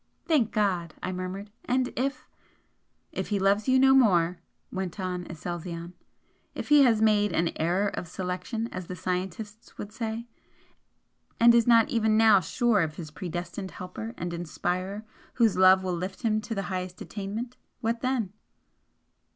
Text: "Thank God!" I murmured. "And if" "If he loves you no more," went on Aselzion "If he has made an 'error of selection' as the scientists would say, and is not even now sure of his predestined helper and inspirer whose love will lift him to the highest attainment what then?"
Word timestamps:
"Thank 0.25 0.49
God!" 0.51 0.95
I 1.03 1.11
murmured. 1.11 1.51
"And 1.63 1.93
if" 1.95 2.27
"If 3.21 3.27
he 3.27 3.37
loves 3.37 3.67
you 3.67 3.77
no 3.77 3.93
more," 3.93 4.39
went 4.71 4.99
on 4.99 5.25
Aselzion 5.29 5.93
"If 6.55 6.69
he 6.69 6.81
has 6.81 7.03
made 7.03 7.31
an 7.33 7.51
'error 7.55 7.89
of 7.89 8.07
selection' 8.07 8.67
as 8.73 8.87
the 8.87 8.95
scientists 8.95 9.77
would 9.77 9.91
say, 9.91 10.25
and 11.39 11.53
is 11.53 11.67
not 11.67 11.89
even 11.89 12.17
now 12.17 12.39
sure 12.39 12.81
of 12.81 12.95
his 12.95 13.11
predestined 13.11 13.69
helper 13.69 14.15
and 14.17 14.33
inspirer 14.33 15.05
whose 15.35 15.55
love 15.55 15.83
will 15.83 15.95
lift 15.95 16.23
him 16.23 16.41
to 16.41 16.55
the 16.55 16.63
highest 16.73 16.99
attainment 16.99 17.57
what 17.81 18.01
then?" 18.01 18.33